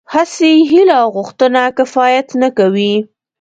[0.13, 2.93] هسې هيله او غوښتنه کفايت نه کوي.